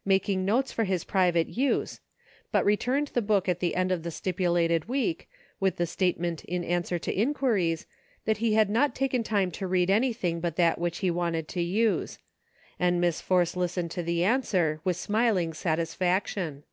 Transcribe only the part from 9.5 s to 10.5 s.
to read anything